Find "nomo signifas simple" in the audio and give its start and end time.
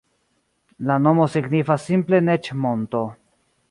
1.09-2.25